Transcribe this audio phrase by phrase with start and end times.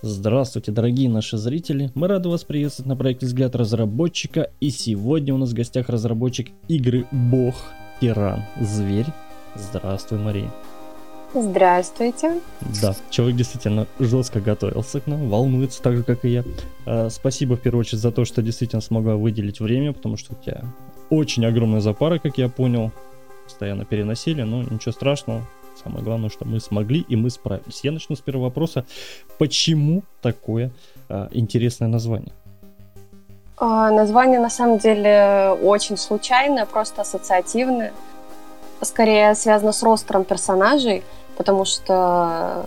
[0.00, 1.90] Здравствуйте, дорогие наши зрители!
[1.96, 4.52] Мы рады вас приветствовать на проекте «Взгляд разработчика».
[4.60, 7.56] И сегодня у нас в гостях разработчик игры Бог,
[8.00, 9.06] Тиран, Зверь.
[9.56, 10.54] Здравствуй, Мария.
[11.34, 12.40] Здравствуйте.
[12.80, 16.44] Да, человек действительно жестко готовился к нам, волнуется так же, как и я.
[16.86, 20.36] А, спасибо, в первую очередь, за то, что действительно смогла выделить время, потому что у
[20.40, 20.62] тебя
[21.10, 22.92] очень огромная запара, как я понял.
[23.46, 25.44] Постоянно переносили, но ничего страшного.
[25.82, 27.80] Самое главное, что мы смогли и мы справились.
[27.84, 28.84] Я начну с первого вопроса.
[29.38, 30.70] Почему такое
[31.08, 32.32] а, интересное название?
[33.56, 37.92] А, название на самом деле очень случайное, просто ассоциативное.
[38.82, 41.02] Скорее связано с ростером персонажей–
[41.38, 42.64] потому что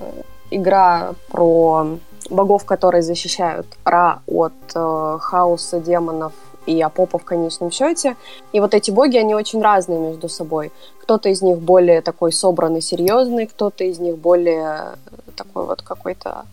[0.49, 1.97] игра про
[2.29, 6.31] богов, которые защищают Ра от э, хаоса, демонов
[6.65, 8.15] и Апопа в конечном счете.
[8.53, 10.71] И вот эти боги, они очень разные между собой.
[11.01, 14.93] Кто-то из них более такой собранный, серьезный, кто-то из них более
[15.35, 16.45] такой вот какой-то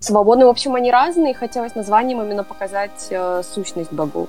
[0.00, 0.46] свободный.
[0.46, 4.28] В общем, они разные, хотелось названием именно показать э, сущность богов.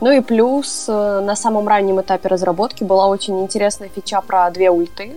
[0.00, 4.70] Ну и плюс э, на самом раннем этапе разработки была очень интересная фича про две
[4.70, 5.12] ульты,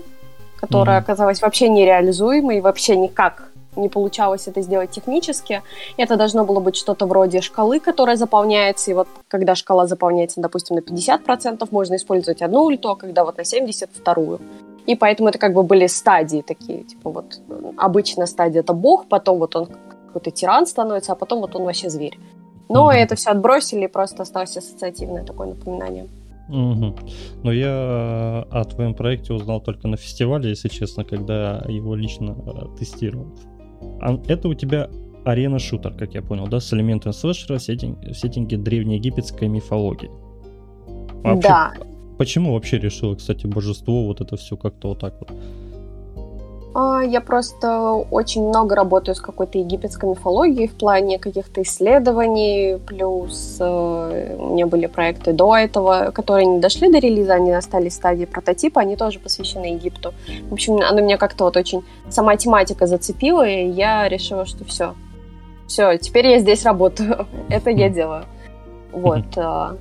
[0.55, 1.03] которая mm-hmm.
[1.03, 3.49] оказалась вообще нереализуемой, вообще никак
[3.79, 5.61] не получалось это сделать технически.
[5.97, 10.75] Это должно было быть что-то вроде шкалы, которая заполняется, и вот когда шкала заполняется, допустим,
[10.75, 14.39] на 50%, можно использовать одну ульту, а когда вот на 70%— вторую.
[14.85, 17.39] И поэтому это как бы были стадии такие, типа вот
[17.77, 19.69] обычная стадия— это бог, потом вот он
[20.07, 22.17] какой-то тиран становится, а потом вот он вообще зверь.
[22.69, 22.95] Но mm-hmm.
[22.95, 26.07] это все отбросили, и просто осталось ассоциативное такое напоминание.
[26.49, 26.95] Угу.
[27.43, 32.35] Но я э, о твоем проекте узнал только на фестивале, если честно, когда его лично
[32.45, 33.27] э, тестировал.
[34.01, 34.89] А это у тебя
[35.25, 40.09] арена-шутер, как я понял, да, с элементами слэшера в, сеттинг, в сеттинге древнеегипетской мифологии.
[41.23, 41.73] Вообще, да.
[42.17, 45.31] Почему вообще решила, кстати, божество, вот это все как-то вот так вот?
[46.73, 53.57] А, я просто очень много работаю с какой-то египетской мифологией в плане каких-то исследований, плюс
[53.59, 57.95] э, у меня были проекты до этого, которые не дошли до релиза, они остались в
[57.95, 60.13] стадии прототипа, они тоже посвящены Египту.
[60.49, 61.83] В общем, оно меня как-то вот очень...
[62.09, 64.95] Сама тематика зацепила, и я решила, что все,
[65.67, 68.25] все, теперь я здесь работаю, это я делаю.
[68.91, 69.37] Вот.
[69.37, 69.75] Э,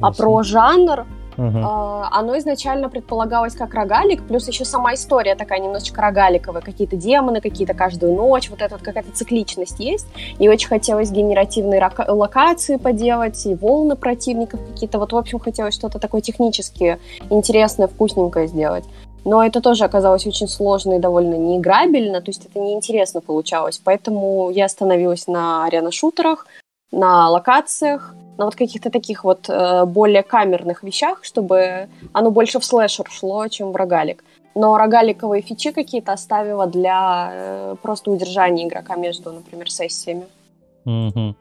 [0.00, 2.06] а про жанр, Uh-huh.
[2.10, 6.62] Оно изначально предполагалось как рогалик, плюс еще сама история такая немножечко рогаликовая.
[6.62, 10.06] Какие-то демоны, какие-то каждую ночь, вот эта какая-то цикличность есть.
[10.38, 14.98] И очень хотелось генеративные локации поделать, и волны противников какие-то.
[14.98, 16.98] Вот, в общем, хотелось что-то такое технически
[17.30, 18.84] интересное, вкусненькое сделать.
[19.24, 23.80] Но это тоже оказалось очень сложно и довольно неиграбельно, то есть это неинтересно получалось.
[23.82, 26.46] Поэтому я остановилась на арена-шутерах,
[26.92, 32.64] на локациях, на вот каких-то таких вот э, более камерных вещах, чтобы оно больше в
[32.64, 34.24] слэшер шло, чем в рогалик.
[34.54, 40.26] Но рогаликовые фичи какие-то оставила для э, просто удержания игрока между, например, сессиями.
[40.84, 41.34] Угу.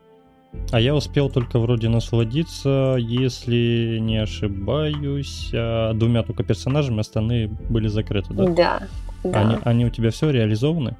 [0.71, 7.87] А я успел только вроде насладиться, если не ошибаюсь, а двумя только персонажами, остальные были
[7.87, 8.45] закрыты, да?
[8.45, 8.79] Да.
[9.23, 9.41] да.
[9.41, 10.95] Они, они у тебя все реализованы?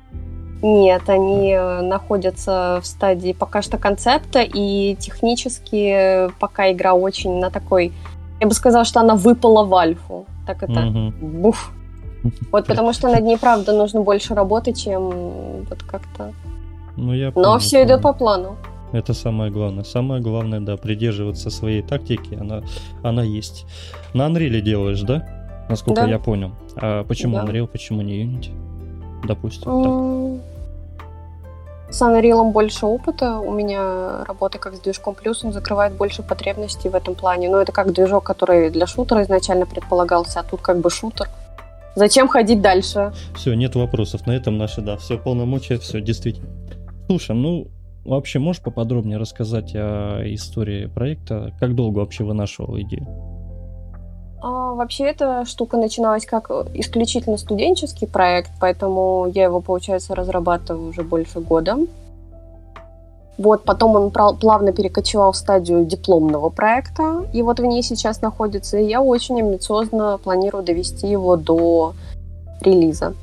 [0.62, 7.50] Нет, они э, находятся в стадии пока что концепта, и технически пока игра очень на
[7.50, 7.92] такой...
[8.40, 10.26] Я бы сказала, что она выпала в альфу.
[10.48, 10.72] Так это...
[10.72, 11.42] Mm-hmm.
[11.42, 11.72] Буф.
[12.52, 15.10] Вот потому что над ней, правда, нужно больше работать, чем
[15.70, 16.34] вот как-то...
[16.98, 18.58] Ну, я понял, Но все идет по плану.
[18.94, 19.84] Это самое главное.
[19.84, 22.64] Самое главное, да, придерживаться своей тактики, она,
[23.04, 23.66] она есть.
[24.14, 25.28] На Unreal делаешь, да?
[25.70, 26.08] Насколько да.
[26.08, 26.52] я понял.
[26.76, 27.44] А почему да.
[27.44, 28.65] Unreal, почему не Unity?
[29.24, 29.72] Допустим.
[29.72, 30.42] Mm.
[31.90, 33.40] С Unreal больше опыта.
[33.40, 37.50] У меня работа как с движком плюсом закрывает больше потребностей в этом плане.
[37.50, 41.30] Но это как движок, который для шутера изначально предполагался, а тут как бы шутер.
[41.96, 43.14] Зачем ходить дальше?
[43.36, 44.28] Все, нет вопросов.
[44.28, 46.50] На этом наши, да, все полномочия, все, действительно.
[47.08, 47.68] Слушай, ну,
[48.04, 51.54] вообще можешь поподробнее рассказать о истории проекта?
[51.60, 53.08] Как долго вообще вынашивал идею?
[54.48, 61.02] А, вообще эта штука начиналась как исключительно студенческий проект, поэтому я его, получается, разрабатываю уже
[61.02, 61.78] больше года.
[63.40, 68.78] Вот, потом он плавно перекочевал в стадию дипломного проекта, и вот в ней сейчас находится,
[68.78, 71.94] и я очень амбициозно планирую довести его до
[72.62, 73.16] релиза.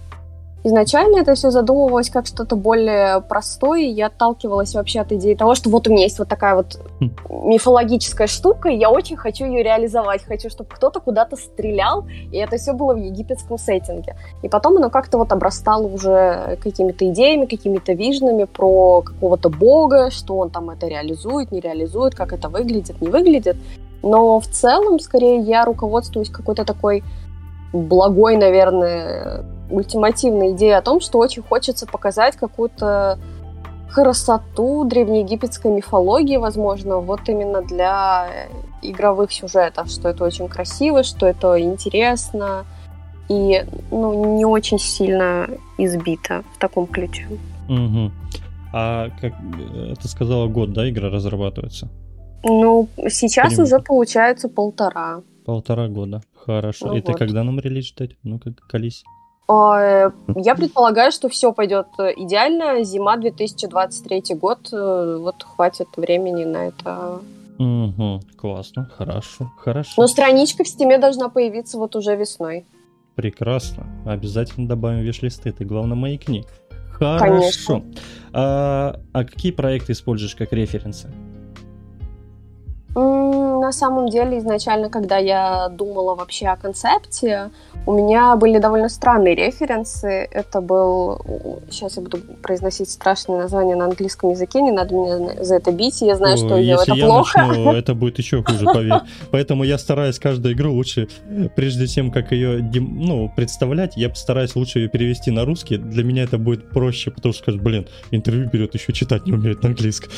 [0.64, 5.70] Изначально это все задумывалось как что-то более простое, я отталкивалась вообще от идеи того, что
[5.70, 7.10] вот у меня есть вот такая вот хм.
[7.48, 12.58] мифологическая штука, и я очень хочу ее реализовать, хочу, чтобы кто-то куда-то стрелял, и это
[12.58, 14.16] все было в египетском сеттинге.
[14.42, 20.36] И потом оно как-то вот обрастало уже какими-то идеями, какими-то вижнами про какого-то бога, что
[20.36, 23.56] он там это реализует, не реализует, как это выглядит, не выглядит.
[24.02, 27.04] Но в целом, скорее, я руководствуюсь какой-то такой
[27.72, 33.18] благой, наверное, ультимативная идея о том, что очень хочется показать какую-то
[33.92, 38.26] красоту древнеегипетской мифологии, возможно, вот именно для
[38.80, 42.64] игровых сюжетов, что это очень красиво, что это интересно
[43.28, 45.48] и ну, не очень сильно
[45.78, 47.26] избито в таком ключе.
[47.68, 48.10] Угу.
[48.74, 49.34] А как
[50.00, 51.88] ты сказала, год, да, игра разрабатывается?
[52.44, 53.64] Ну, сейчас Примерно.
[53.64, 55.22] уже получается полтора.
[55.44, 56.22] Полтора года.
[56.34, 56.86] Хорошо.
[56.86, 57.06] Ну, и вот.
[57.06, 58.12] ты когда нам релиз ждать?
[58.22, 59.04] Ну, как колись.
[59.48, 62.84] А, я предполагаю, что все пойдет идеально.
[62.84, 64.68] Зима 2023 год.
[64.72, 67.20] Э, вот хватит времени на это.
[67.58, 69.92] Угу, классно, хорошо, хорошо.
[69.96, 72.64] Но страничка в стиме должна появиться вот уже весной.
[73.14, 73.86] Прекрасно.
[74.06, 75.52] Обязательно добавим виш-листы.
[75.52, 76.44] Ты, главное, маякни.
[76.92, 77.24] Хорошо.
[77.24, 77.84] Конечно.
[78.32, 81.12] А, а какие проекты используешь как референсы?
[83.62, 87.50] На самом деле, изначально, когда я думала вообще о концепте,
[87.86, 90.28] у меня были довольно странные референсы.
[90.32, 91.60] Это был...
[91.70, 96.02] Сейчас я буду произносить страшное название на английском языке, не надо меня за это бить,
[96.02, 97.46] я знаю, что я это я плохо.
[97.46, 99.00] Начну, это будет еще хуже, поверь.
[99.30, 101.06] Поэтому я стараюсь каждую игру лучше,
[101.54, 105.76] прежде чем как ее ну, представлять, я постараюсь лучше ее перевести на русский.
[105.76, 109.68] Для меня это будет проще, потому что блин, интервью берет, еще читать не умеет на
[109.68, 110.10] английском.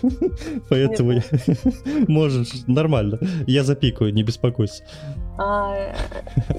[0.70, 1.20] Поэтому
[2.08, 3.18] можешь, нормально.
[3.46, 4.84] Я запикаю, не беспокойся.
[5.42, 5.74] А,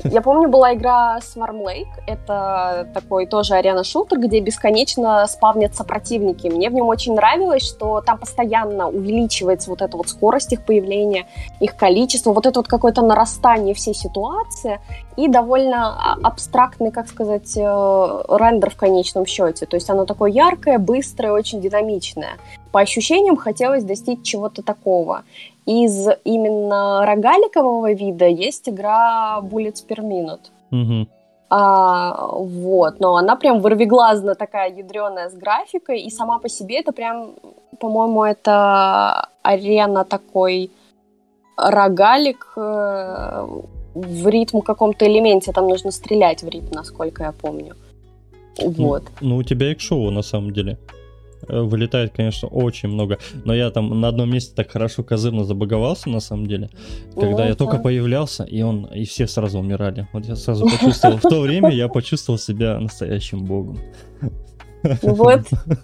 [0.05, 2.01] я помню, была игра Swarm Lake.
[2.07, 6.47] Это такой тоже арена-шутер, где бесконечно спавнятся противники.
[6.47, 11.27] Мне в нем очень нравилось, что там постоянно увеличивается вот эта вот скорость их появления,
[11.59, 14.79] их количество, вот это вот какое-то нарастание всей ситуации
[15.15, 19.65] и довольно а, абстрактный, как сказать, э, рендер в конечном счете.
[19.65, 22.37] То есть оно такое яркое, быстрое, очень динамичное.
[22.71, 25.23] По ощущениям хотелось достичь чего-то такого.
[25.65, 30.49] Из именно рогаликового вида есть игра Bullets per Minute.
[30.71, 31.07] Угу.
[31.53, 36.93] А, вот, но она прям вырвиглазно такая ядреная с графикой, и сама по себе это
[36.93, 37.31] прям,
[37.77, 40.71] по-моему, это арена такой
[41.57, 43.47] рогалик э,
[43.93, 47.75] в ритм каком-то элементе, там нужно стрелять в ритм, насколько я помню.
[48.57, 49.03] Вот.
[49.19, 50.77] Ну, ну у тебя экшоу на самом деле.
[51.47, 53.17] Э, вылетает, конечно, очень много.
[53.45, 56.69] Но я там на одном месте так хорошо козырно забаговался, на самом деле.
[57.15, 60.07] Когда я только появлялся, и он, и все сразу умирали.
[60.13, 61.17] Вот я сразу почувствовал.
[61.17, 63.79] В то время я почувствовал себя настоящим богом.
[65.03, 65.41] Вот.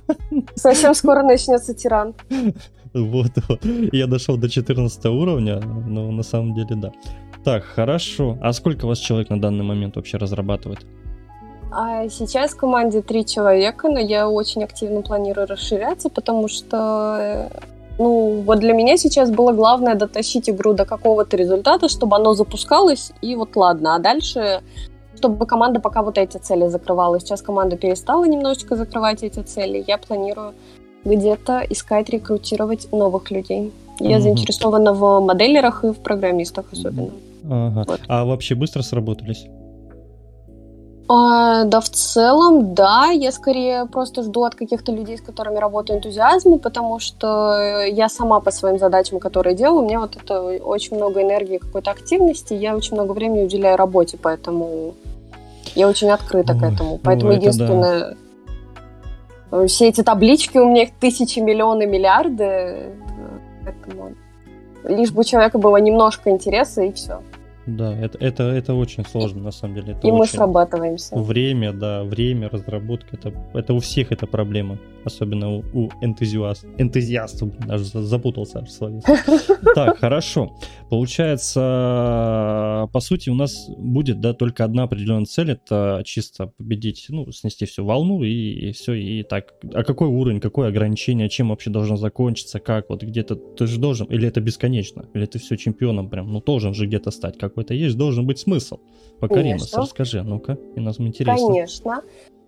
[0.55, 2.15] Совсем скоро начнется тиран.
[2.93, 3.65] Вот, вот.
[3.91, 6.91] Я дошел до 14 уровня, но на самом деле да.
[7.43, 8.37] Так, хорошо.
[8.41, 10.85] А сколько у вас человек на данный момент вообще разрабатывает?
[11.71, 17.49] А сейчас в команде три человека, но я очень активно планирую расширяться, потому что
[17.97, 23.11] ну, вот для меня сейчас было главное дотащить игру до какого-то результата, чтобы оно запускалось,
[23.21, 23.95] и вот ладно.
[23.95, 24.61] А дальше,
[25.15, 27.19] чтобы команда пока вот эти цели закрывала.
[27.19, 29.83] Сейчас команда перестала немножечко закрывать эти цели.
[29.87, 30.53] Я планирую
[31.05, 33.73] где-то искать, рекрутировать новых людей.
[33.99, 34.21] Я mm-hmm.
[34.21, 37.11] заинтересована в моделерах и в программистах особенно.
[37.49, 37.83] Ага.
[37.87, 37.99] Вот.
[38.07, 39.47] А вообще быстро сработались?
[41.09, 43.07] А, да, в целом, да.
[43.07, 48.41] Я скорее просто жду от каких-то людей, с которыми работаю, энтузиазма, потому что я сама
[48.41, 52.75] по своим задачам, которые делаю, у меня вот это очень много энергии, какой-то активности, я
[52.75, 54.95] очень много времени уделяю работе, поэтому
[55.75, 56.99] я очень открыта Ой, к этому.
[57.01, 58.17] Поэтому ну, единственное,
[59.51, 59.67] да.
[59.67, 62.91] все эти таблички у меня их тысячи, миллионы, миллиарды,
[63.63, 64.13] поэтому
[64.83, 67.21] лишь бы у человека было немножко интереса и все.
[67.67, 69.91] Да, это, это, это очень сложно, на самом деле.
[69.93, 71.15] Это и мы срабатываемся.
[71.17, 74.79] Время, да, время, разработка, это, это у всех эта проблема.
[75.03, 79.01] Особенно у, у энтузиаст, энтузиастов, даже запутался в слове.
[79.75, 80.55] Так, хорошо.
[80.89, 81.59] Получается,
[82.91, 87.65] по сути, у нас будет, да, только одна определенная цель, это чисто победить, ну, снести
[87.65, 89.53] всю волну и, и все, и так.
[89.73, 94.07] А какой уровень, какое ограничение, чем вообще должно закончиться, как, вот где-то ты же должен,
[94.07, 97.97] или это бесконечно, или ты все чемпионом прям, ну, должен же где-то стать, какой-то есть,
[97.97, 98.77] должен быть смысл.
[99.19, 101.47] Покоринос, расскажи, ну-ка, и нас интересно.
[101.47, 102.01] Конечно.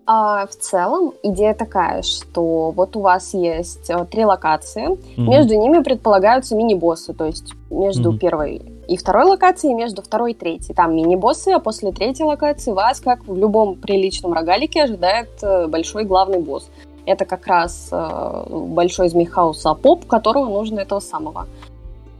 [0.06, 5.28] А, в целом идея такая, что вот у вас есть э, три локации, mm-hmm.
[5.28, 8.18] между ними предполагаются мини-боссы, то есть между mm-hmm.
[8.18, 10.74] первой и второй локацией, между второй и третьей.
[10.74, 16.04] Там мини-боссы, а после третьей локации вас, как в любом приличном рогалике, ожидает э, большой
[16.04, 16.70] главный босс.
[17.04, 21.46] Это как раз э, большой змей хаоса поп, которого нужно этого самого.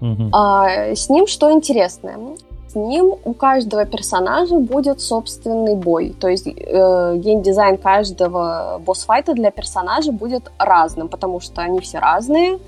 [0.01, 0.31] Mm-hmm.
[0.33, 2.19] А, с ним что интересное?
[2.71, 6.15] С ним у каждого персонажа будет собственный бой.
[6.21, 12.59] То есть э, геймдизайн каждого босс-файта для персонажа будет разным, потому что они все разные,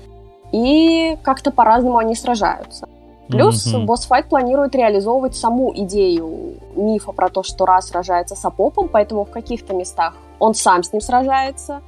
[0.51, 2.87] и как-то по-разному они сражаются.
[3.29, 3.85] Плюс mm-hmm.
[3.85, 9.31] босс-файт планирует реализовывать саму идею мифа про то, что раз сражается с Апопом, поэтому в
[9.31, 11.81] каких-то местах он сам с ним сражается,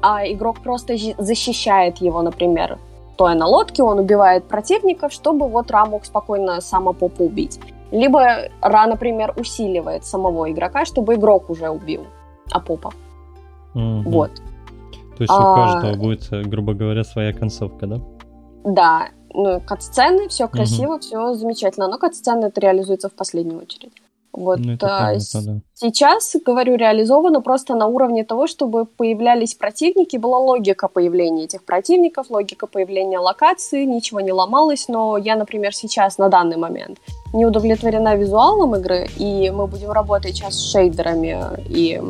[0.00, 2.78] а игрок просто защищает его, например,
[3.16, 7.58] стоя на лодке, он убивает противников, чтобы вот Ра мог спокойно сама попу убить.
[7.90, 8.20] Либо
[8.60, 12.02] Ра, например, усиливает самого игрока, чтобы игрок уже убил
[12.52, 12.92] Апопа.
[13.74, 14.02] Мгм.
[14.02, 14.30] Вот.
[15.16, 18.00] То есть у А- каждого будет, грубо говоря, своя концовка, да?
[18.64, 23.92] Да, ну, кат-сцены, все красиво, все замечательно, но кат-сцены это реализуется в последнюю очередь.
[24.36, 25.60] Вот Ну, а, понятно, с- да.
[25.74, 32.30] сейчас, говорю, реализовано просто на уровне того, чтобы появлялись противники, была логика появления этих противников,
[32.30, 36.98] логика появления локаций, ничего не ломалось, но я, например, сейчас, на данный момент,
[37.32, 41.38] не удовлетворена визуалом игры, и мы будем работать сейчас с шейдерами
[41.68, 42.00] и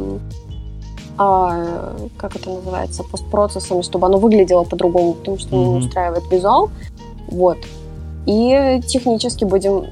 [1.18, 6.71] а, как это называется, постпроцессами, чтобы оно выглядело по-другому, потому что меня не устраивает визуал.
[7.28, 7.56] Вот.
[8.26, 9.87] И технически будем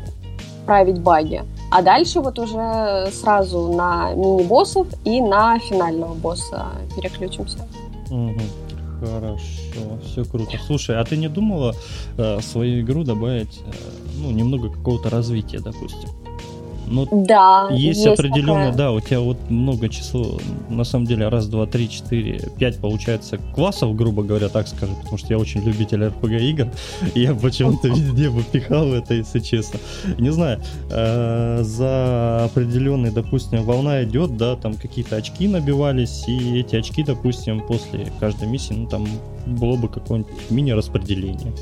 [0.66, 1.42] править баги.
[1.74, 7.66] А дальше вот уже сразу на мини-боссов и на финального босса переключимся.
[8.10, 8.40] Мгм.
[9.00, 10.56] Хорошо, все круто.
[10.66, 11.74] Слушай, а ты не думала
[12.16, 13.72] э, свою игру добавить, э,
[14.22, 16.10] ну, немного какого-то развития, допустим?
[16.86, 20.38] Ну, Да, есть, определенно, такая- да, у тебя вот много число,
[20.68, 25.16] на самом деле, раз, два, три, четыре, пять, получается, классов, грубо говоря, так скажем, потому
[25.18, 26.68] что я очень любитель RPG игр,
[27.14, 29.80] и я почему-то везде выпихал это, если честно.
[30.18, 30.60] Не знаю,
[30.90, 37.60] э, за определенный, допустим, волна идет, да, там какие-то очки набивались, и эти очки, допустим,
[37.66, 39.06] после каждой миссии, ну, там
[39.46, 41.52] было бы какое-нибудь мини-распределение.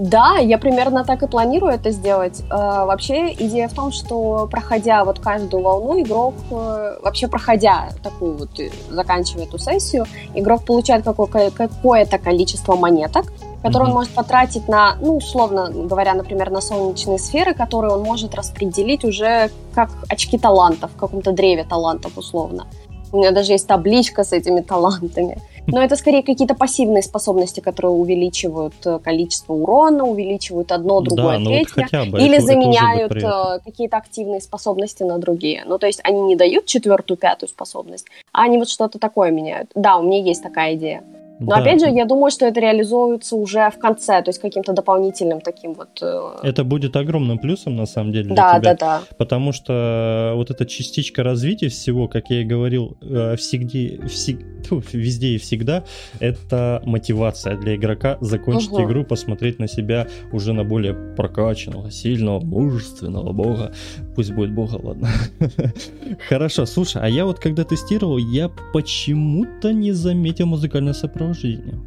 [0.00, 2.40] Да, я примерно так и планирую это сделать.
[2.50, 8.38] Э, вообще идея в том, что проходя вот каждую волну, игрок, э, вообще проходя такую
[8.38, 13.26] вот, э, заканчивая эту сессию, игрок получает какое- какое-то количество монеток,
[13.62, 13.90] которые Мгм.
[13.90, 19.04] он может потратить на, ну, условно говоря, например, на солнечные сферы, которые он может распределить
[19.04, 22.66] уже как очки талантов, в каком-то древе талантов условно.
[23.12, 25.36] У меня даже есть табличка с этими талантами.
[25.72, 31.38] Но это скорее какие-то пассивные способности, которые увеличивают э, количество урона, увеличивают одно, другое, да,
[31.38, 31.74] ну вот третье.
[32.10, 32.18] бы.
[32.18, 33.56] Или это- это заменяют приятно.
[33.56, 35.64] э, какие-то активные способности на другие.
[35.66, 39.70] Ну, то есть они не дают четвертую, пятую способность, а они вот что-то такое меняют.
[39.74, 41.02] Да, у меня есть такая идея.
[41.40, 41.56] Но Да.
[41.62, 45.72] опять же, я думаю, что это реализуется уже в конце, то есть каким-то дополнительным таким
[45.72, 45.88] вот...
[46.02, 48.74] э, Это будет огромным плюсом, на самом деле, для Да, тебя.
[48.74, 49.00] да, да.
[49.16, 53.70] Потому что вот эта частичка развития всего, как я и говорил, э, всегда,
[54.06, 55.82] всег- тьфу, везде и всегда,
[56.20, 58.84] это мотивация для игрока закончить Мгм.
[58.84, 63.72] игру, посмотреть на себя уже на более прокачанного, сильного, мужественного бога.
[64.20, 65.08] Пусть будет бога, ладно.
[66.28, 71.78] Хорошо, слушай, а я вот когда тестировал, я почему-то не заметил музыкальное сопровождение.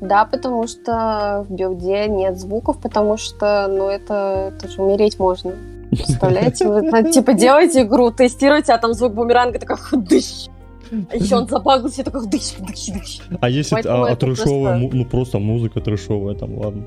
[0.00, 5.52] Да, потому что в билде нет звуков, потому что, ну, это, это же умереть можно.
[5.90, 6.66] Представляете?
[6.66, 10.48] Вы, ну, типа, делаете игру, тестируете, а там звук бумеранга такой худыщ.
[10.90, 13.20] А еще он забагался, такой худыщ, худыщ, худыщ.
[13.42, 16.86] А если а, а трэшовая, просто- ну просто музыка трэшовая там, ладно.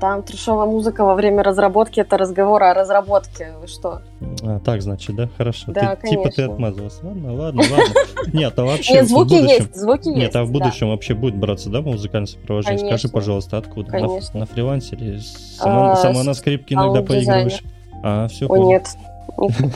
[0.00, 3.54] Там трешовая музыка во время разработки, это разговор о разработке.
[3.60, 4.02] Вы что?
[4.42, 5.28] А, так, значит, да?
[5.36, 5.72] Хорошо.
[5.72, 6.54] Да, Ты- типа ты конечно.
[6.54, 7.06] отмазывался.
[7.06, 7.94] Ладно, ладно, ладно.
[8.32, 10.18] Нет, а вообще Нет, звуки есть, звуки есть.
[10.18, 12.78] Нет, а в будущем вообще будет браться, да, музыкальное сопровождение?
[12.78, 13.10] Скажи, Конечно.
[13.10, 13.92] пожалуйста, откуда?
[13.92, 14.46] На, Конечно.
[14.46, 17.62] фрилансе или сама, А, сама на скрипке иногда поигрываешь?
[18.02, 18.86] А, все, О, нет.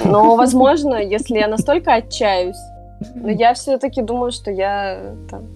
[0.05, 2.57] Но, возможно, если я настолько отчаюсь,
[3.15, 5.47] но я все-таки думаю, что я там,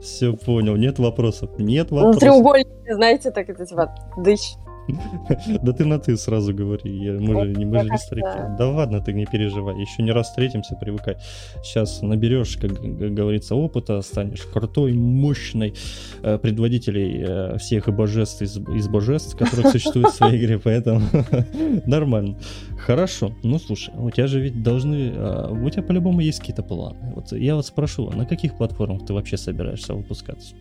[0.00, 1.50] Все понял, нет вопросов.
[1.58, 2.20] Нет ну, вопросов.
[2.20, 4.54] треугольники, знаете, так это типа дыщ.
[5.62, 8.56] Да ты на ты сразу говори, мы же, не- же не старики.
[8.58, 11.16] Да ладно, ты не переживай, еще не раз встретимся, привыкай.
[11.62, 15.74] Сейчас наберешь, как говорится, опыта, станешь крутой, мощной
[16.22, 21.02] э, предводителей э, всех божеств из, божеств, которых существует в своей игре, поэтому
[21.86, 22.36] нормально.
[22.78, 27.12] Хорошо, ну слушай, у тебя же ведь должны, э, у тебя по-любому есть какие-то планы.
[27.14, 30.54] Вот я вот спрошу, на каких платформах ты вообще собираешься выпускаться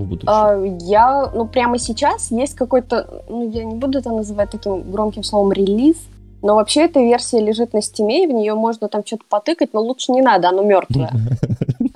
[0.00, 0.28] в будущем?
[0.28, 5.22] А, Я, ну, прямо сейчас есть какой-то, ну, я не буду это называть таким громким
[5.22, 5.96] словом релиз,
[6.42, 9.80] но вообще эта версия лежит на стиме, и в нее можно там что-то потыкать, но
[9.80, 11.10] лучше не надо, оно мертвое.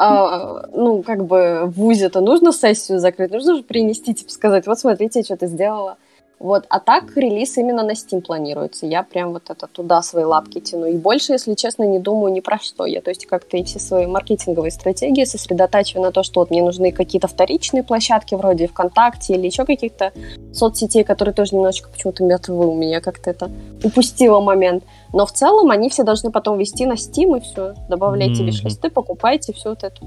[0.00, 4.78] А, ну, как бы в ВУЗе-то нужно сессию закрыть, нужно же принести, типа, сказать, вот
[4.78, 5.96] смотрите, что ты сделала.
[6.40, 8.86] Вот, а так релиз именно на Steam планируется.
[8.86, 10.86] Я прям вот это туда свои лапки тяну.
[10.86, 12.86] И больше, если честно, не думаю ни про что.
[12.86, 16.62] Я, то есть, как-то и все свои маркетинговые стратегии сосредотачиваю на то, что вот мне
[16.62, 20.12] нужны какие-то вторичные площадки вроде ВКонтакте или еще каких-то
[20.52, 23.00] соцсетей, которые тоже немножечко почему-то мертвы у меня.
[23.00, 23.50] Как-то это
[23.82, 24.84] упустила момент.
[25.12, 27.74] Но в целом они все должны потом вести на Steam и все.
[27.88, 28.46] Добавляйте Мгм.
[28.46, 30.00] виш-листы, покупайте все вот это.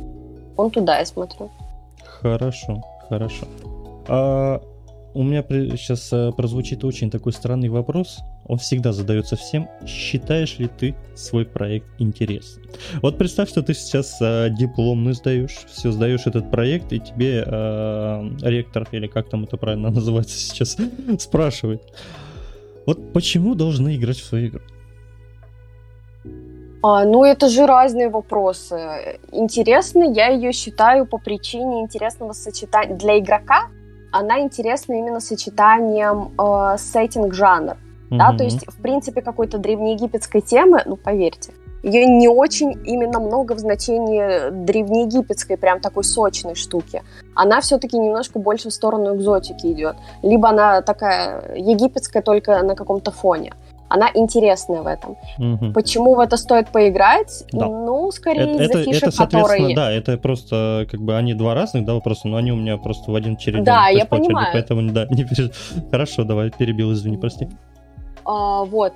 [0.56, 1.50] Он туда, я смотрю.
[2.06, 3.46] Хорошо, хорошо.
[4.08, 4.62] А,
[5.14, 8.20] у меня сейчас э, прозвучит очень такой странный вопрос.
[8.46, 9.68] Он всегда задается всем.
[9.86, 12.66] Считаешь ли ты свой проект интересным?
[13.02, 18.30] Вот представь, что ты сейчас э, дипломный сдаешь, все сдаешь этот проект, и тебе э,
[18.42, 20.78] ректор, или как там это правильно называется сейчас,
[21.20, 21.82] спрашивает.
[22.86, 24.62] Вот почему должны играть в свою игру?
[26.84, 29.20] А, ну, это же разные вопросы.
[29.32, 32.96] Интересно, я ее считаю по причине интересного сочетания.
[32.96, 33.68] Для игрока
[34.12, 37.74] она интересна именно сочетанием э, сеттинг-жанр.
[37.74, 38.18] Mm-hmm.
[38.18, 41.54] Да, то есть, в принципе, какой-то древнеегипетской темы, ну, поверьте,
[41.84, 47.04] ее не очень именно много в значении древнеегипетской, прям такой сочной штуки.
[47.34, 49.96] Она все-таки немножко больше в сторону экзотики идет.
[50.22, 53.54] Либо она такая египетская только на каком-то фоне
[53.92, 55.18] она интересная в этом.
[55.38, 55.74] Угу.
[55.74, 57.44] Почему в это стоит поиграть?
[57.52, 57.68] Да.
[57.68, 59.76] Ну, скорее это, из-за фишек, это, соответственно, которые...
[59.76, 63.12] да, это просто как бы они два разных, да, вопроса, но они у меня просто
[63.12, 63.64] в один черед.
[63.64, 64.50] Да, я понимаю.
[64.54, 65.26] Поэтому, да, не
[65.92, 67.50] Хорошо, давай, перебил, извини, прости.
[68.24, 68.94] А, вот,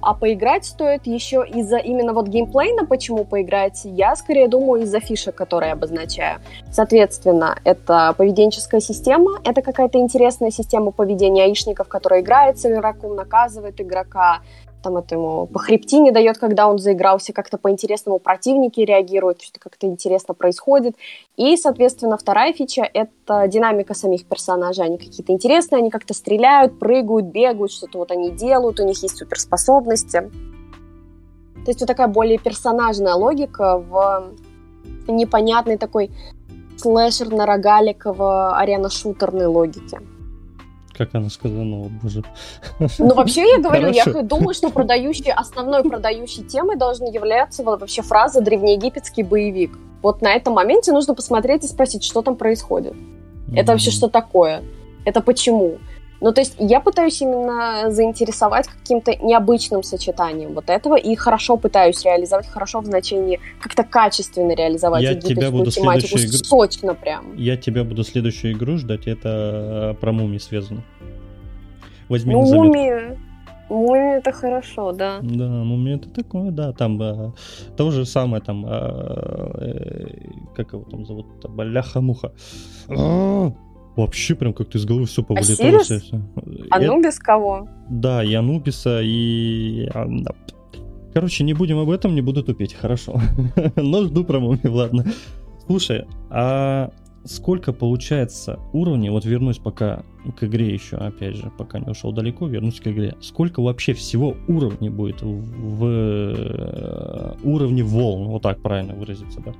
[0.00, 5.34] а поиграть стоит еще из-за именно вот геймплейна, почему поиграть, я скорее думаю из-за фишек,
[5.34, 6.40] которые обозначаю.
[6.70, 13.80] Соответственно, это поведенческая система, это какая-то интересная система поведения аишников, которая играет с игроком, наказывает
[13.80, 14.40] игрока,
[14.82, 19.86] там это ему по хребтине дает, когда он заигрался, как-то по-интересному противники реагируют, что-то как-то
[19.86, 20.96] интересно происходит.
[21.36, 24.84] И, соответственно, вторая фича— это динамика самих персонажей.
[24.84, 29.16] Они какие-то интересные, они как-то стреляют, прыгают, бегают, что-то вот они делают, у них есть
[29.16, 30.30] суперспособности.
[31.64, 34.32] То есть вот такая более персонажная логика в
[35.08, 36.10] непонятной такой
[36.76, 40.00] слэшерно-рогаликово-арена-шутерной логике
[40.98, 42.24] как она сказала, ну, боже.
[42.98, 44.10] Ну, вообще, я говорю, Хорошо.
[44.18, 49.78] я думаю, что продающей, основной продающей темой должна являться вообще фраза «древнеегипетский боевик».
[50.02, 52.94] Вот на этом моменте нужно посмотреть и спросить, что там происходит.
[52.94, 53.56] Mm-hmm.
[53.56, 54.62] Это вообще что такое?
[55.04, 55.78] Это почему?
[56.20, 62.04] Ну, то есть я пытаюсь именно заинтересовать каким-то необычным сочетанием вот этого и хорошо пытаюсь
[62.04, 66.44] реализовать, хорошо в значении как-то качественно реализовать я тебя буду тематику, игру...
[66.44, 67.36] сочно прям.
[67.36, 70.82] Я тебя буду следующую игру ждать, это э, про мумии связано.
[72.08, 73.18] Возьми ну, на мумия.
[73.68, 75.18] Мумия это хорошо, да.
[75.22, 76.72] Да, мумия это такое, да.
[76.72, 77.32] Там э,
[77.76, 80.06] то же самое, там, э, э,
[80.56, 82.32] как его там зовут, бляха-муха.
[83.98, 85.82] А, Вообще прям как-то из головы все повылетало.
[86.70, 87.68] А Анубис кого?
[87.88, 89.88] Да, и Анубиса, и...
[89.92, 90.06] А,
[91.14, 93.20] Короче, не будем об этом, не буду тупить, хорошо.
[93.76, 95.04] Но жду про мумию, ладно.
[95.66, 96.92] Слушай, а
[97.24, 100.04] сколько получается уровней, вот вернусь пока
[100.38, 103.16] к игре еще, опять же, пока не ушел далеко, вернусь к игре.
[103.20, 109.54] Сколько вообще всего уровней будет в, в э, уровне волн, вот так правильно выразиться, да?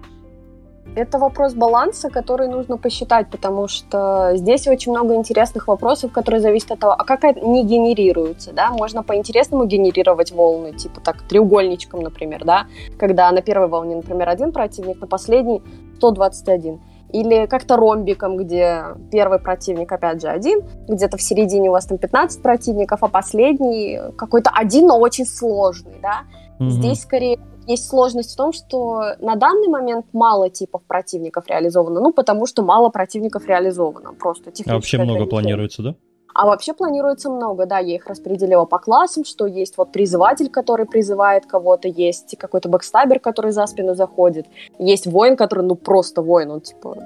[0.97, 6.73] Это вопрос баланса, который нужно посчитать, потому что здесь очень много интересных вопросов, которые зависят
[6.73, 12.45] от того, а как они генерируются, да, можно по-интересному генерировать волны, типа так, треугольничком, например,
[12.45, 12.67] да,
[12.99, 15.63] когда на первой волне, например, один противник, на последней
[15.99, 16.81] 121.
[17.11, 21.97] Или как-то ромбиком, где первый противник, опять же, один, где-то в середине у вас там
[21.97, 26.25] 15 противников, а последний какой-то один, но очень сложный, да.
[26.61, 26.69] Mm-hmm.
[26.69, 32.13] Здесь скорее есть сложность в том, что на данный момент мало типов противников реализовано, ну,
[32.13, 35.95] потому что мало противников реализовано, просто А вообще много планируется, да?
[36.35, 40.87] А вообще планируется много, да, я их распределила по классам, что есть вот призыватель, который
[40.87, 44.47] призывает кого-то, есть какой-то backstabber, который за спину заходит,
[44.79, 46.97] есть воин, который, ну, просто воин, он типа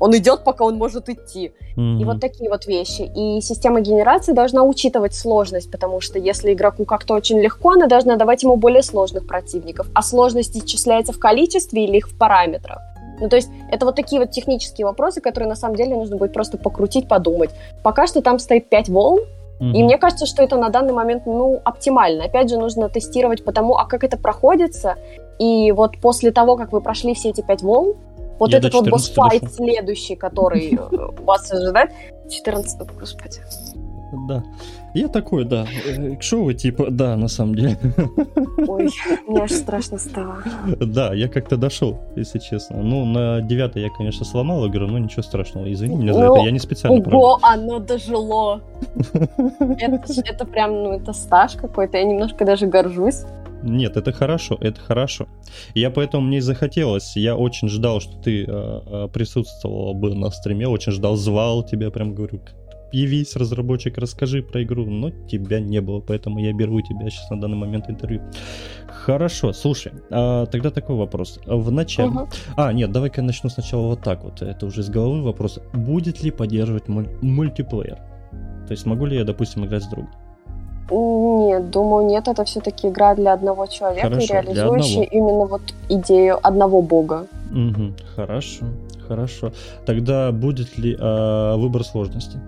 [0.00, 1.52] он идет, пока он может идти.
[1.76, 2.00] Mm-hmm.
[2.00, 3.10] И вот такие вот вещи.
[3.14, 8.16] И система генерации должна учитывать сложность, потому что если игроку как-то очень легко, она должна
[8.16, 9.88] давать ему более сложных противников.
[9.94, 12.78] А сложность исчисляется в количестве или их в параметрах.
[13.20, 16.32] Ну, то есть это вот такие вот технические вопросы, которые на самом деле нужно будет
[16.32, 17.50] просто покрутить, подумать.
[17.82, 19.20] Пока что там стоит 5 волн,
[19.60, 19.72] Mm-hmm.
[19.72, 22.24] И мне кажется, что это на данный момент, ну, оптимально.
[22.24, 24.96] Опять же, нужно тестировать по тому, а как это проходится.
[25.38, 27.94] И вот после того, как вы прошли все эти пять волн,
[28.38, 30.78] вот я этот вот босс-файт следующий, который
[31.18, 31.90] вас ожидает.
[32.30, 33.40] 14 господи.
[34.28, 34.42] Да.
[34.94, 35.66] Я такой, да.
[35.86, 37.76] Э, шоу типа, да, на самом деле.
[38.68, 38.88] Ой,
[39.26, 40.36] мне аж страшно стало.
[40.78, 42.76] Да, я как-то дошел, если честно.
[42.76, 45.72] Ну, на девятой я, конечно, сломал игру, но ничего страшного.
[45.72, 47.04] Извини меня за это, я не специально.
[47.04, 48.60] Ого, оно дожило.
[50.24, 51.98] Это прям, ну, это стаж какой-то.
[51.98, 53.22] Я немножко даже горжусь.
[53.64, 55.26] Нет, это хорошо, это хорошо.
[55.74, 57.16] Я поэтому мне и захотелось.
[57.16, 62.14] Я очень ждал, что ты э, присутствовала бы на стриме, очень ждал, звал тебя, прям
[62.14, 62.42] говорю,
[62.92, 67.30] явись, разработчик, расскажи про игру, но тебя не было, поэтому я беру у тебя сейчас
[67.30, 68.22] на данный момент интервью.
[68.86, 71.40] Хорошо, слушай, а, тогда такой вопрос.
[71.46, 72.10] В начале...
[72.10, 72.28] Угу.
[72.56, 75.58] А, нет, давай-ка я начну сначала вот так вот, это уже из головы вопрос.
[75.72, 77.98] Будет ли поддерживать муль- мультиплеер?
[78.66, 80.10] То есть могу ли я, допустим, играть с другом?
[80.90, 86.82] Нет, думаю, нет, это все-таки игра для одного человека, Хорошо, реализующая именно вот идею одного
[86.82, 87.26] бога.
[87.50, 88.66] Угу, хорошо,
[89.08, 89.52] хорошо.
[89.86, 92.38] Тогда будет ли э, выбор сложности?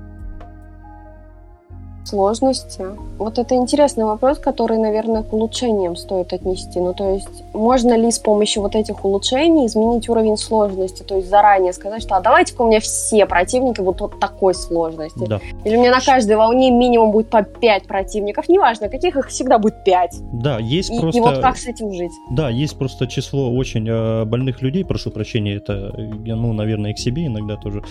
[2.06, 2.84] Сложности?
[3.18, 6.78] Вот это интересный вопрос, который, наверное, к улучшениям стоит отнести.
[6.80, 11.02] Ну, то есть, можно ли с помощью вот этих улучшений изменить уровень сложности?
[11.02, 15.24] То есть, заранее сказать, что а давайте-ка у меня все противники будут вот такой сложности.
[15.26, 15.40] Да.
[15.64, 18.48] Или у меня на каждой волне минимум будет по 5 противников.
[18.48, 20.16] Неважно, каких их всегда будет 5.
[20.32, 21.18] Да, есть и, просто...
[21.18, 22.12] И вот как с этим жить?
[22.30, 25.92] Да, есть просто число очень э, больных людей, прошу прощения, это,
[26.24, 27.82] я, ну, наверное, и к себе иногда тоже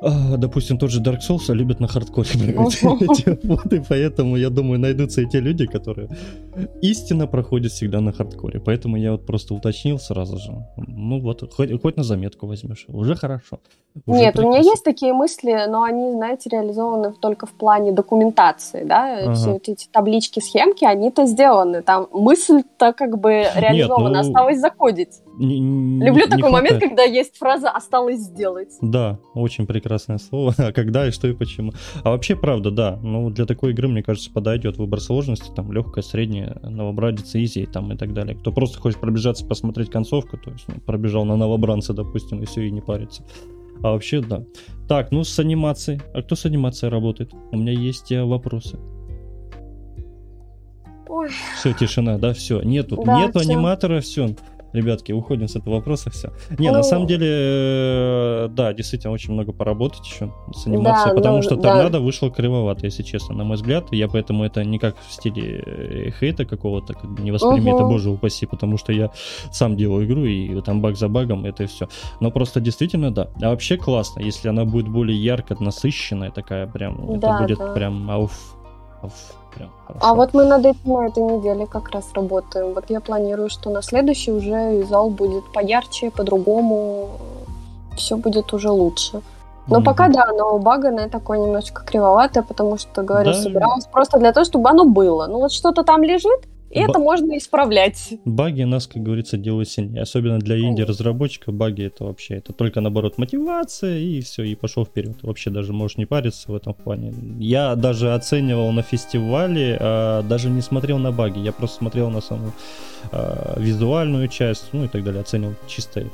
[0.00, 4.78] а, допустим, тот же Dark Souls любят на хардкоре играть эти моды, поэтому я думаю,
[4.78, 6.08] найдутся и те люди, которые
[6.82, 8.60] истинно проходят всегда на хардкоре.
[8.60, 10.52] Поэтому я вот просто уточнил сразу же.
[10.76, 13.58] Ну вот, хоть, хоть на заметку возьмешь, уже хорошо.
[14.06, 14.50] Уже Нет, прекрасно.
[14.50, 19.34] у меня есть такие мысли, но они, знаете, реализованы только в плане документации, да, ага.
[19.34, 24.28] все эти таблички, схемки, они-то сделаны, там мысль-то как бы реализована, Нет, ну...
[24.28, 25.20] осталось закодить.
[25.36, 26.72] Не, не, Люблю не такой хватает.
[26.72, 28.70] момент, когда есть фраза «осталось сделать».
[28.80, 30.54] Да, очень прекрасное слово.
[30.64, 31.72] А когда и что и почему.
[32.02, 32.98] А вообще, правда, да.
[33.02, 35.50] Ну, для такой игры, мне кажется, подойдет выбор сложности.
[35.54, 38.36] Там легкая, средняя, новобранец, изи там и так далее.
[38.36, 42.62] Кто просто хочет пробежаться, посмотреть концовку, то есть ну, пробежал на новобранца, допустим, и все,
[42.62, 43.24] и не парится.
[43.82, 44.44] А вообще, да.
[44.88, 46.00] Так, ну с анимацией.
[46.14, 47.32] А кто с анимацией работает?
[47.50, 48.78] У меня есть э, вопросы.
[51.08, 51.28] Ой.
[51.56, 52.62] Все, тишина, да, все.
[52.62, 53.50] Нету, да, нету все.
[53.50, 54.34] аниматора, все
[54.74, 56.32] ребятки, уходим с этого вопроса, все.
[56.58, 61.16] Не, ну, на самом деле, э, да, действительно, очень много поработать еще с анимацией, да,
[61.16, 62.00] потому ну, что торнадо да.
[62.00, 63.86] вышло кривовато, если честно, на мой взгляд.
[63.92, 67.76] Я поэтому это не как в стиле э, хейта какого-то как не восприми угу.
[67.76, 69.10] это, боже упаси, потому что я
[69.52, 71.88] сам делаю игру, и там баг за багом, это и все.
[72.20, 73.28] Но просто действительно, да.
[73.40, 77.72] А вообще классно, если она будет более ярко насыщенная такая, прям, да, это будет да.
[77.74, 78.56] прям ауф,
[79.02, 79.12] ауф
[79.54, 80.06] прям хорошо.
[80.06, 82.74] А вот мы над этим на этой неделе как раз работаем.
[82.74, 87.08] Вот я планирую, что на следующий уже зал будет поярче, по-другому,
[87.96, 89.20] все будет уже лучше.
[89.66, 89.84] Но mm-hmm.
[89.84, 93.38] пока да, но баганное такое немножечко кривоватое, потому что, говорю, да.
[93.38, 95.26] собиралась просто для того, чтобы оно было.
[95.26, 98.14] Ну вот что-то там лежит, и это можно исправлять.
[98.24, 100.02] Баги нас, как говорится, делают сильнее.
[100.02, 105.16] Особенно для инди-разработчика баги это вообще, это только наоборот мотивация и все, и пошел вперед.
[105.22, 107.14] Вообще даже можешь не париться в этом плане.
[107.38, 112.20] Я даже оценивал на фестивале, а, даже не смотрел на баги, я просто смотрел на
[112.20, 112.52] саму
[113.12, 116.10] а, визуальную часть, ну и так далее, оценивал чисто это,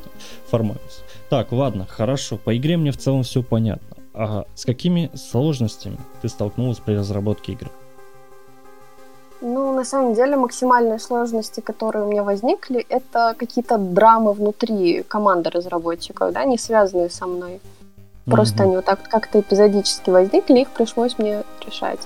[0.46, 1.04] формальность.
[1.30, 3.96] Так, ладно, хорошо, по игре мне в целом все понятно.
[4.12, 7.70] А с какими сложностями ты столкнулась при разработке игры?
[9.42, 15.50] Ну, на самом деле, максимальные сложности, которые у меня возникли, это какие-то драмы внутри команды
[15.50, 17.60] разработчиков, да, не связанные со мной.
[18.26, 18.66] Просто mm-hmm.
[18.66, 22.00] они вот так как-то эпизодически возникли, их пришлось мне решать.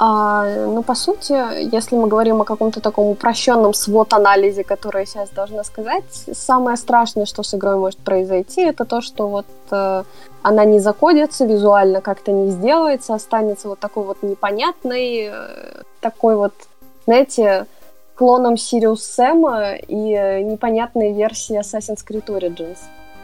[0.00, 1.32] А, ну, по сути,
[1.74, 7.26] если мы говорим о каком-то таком упрощенном свод-анализе, который я сейчас должна сказать, самое страшное,
[7.26, 10.04] что с игрой может произойти, это то, что вот э,
[10.42, 16.54] она не закодится, визуально как-то не сделается, останется вот такой вот непонятной, э, такой вот,
[17.06, 17.66] знаете,
[18.14, 22.78] клоном Сириус Сэма и э, непонятной версии Assassin's Creed Origins.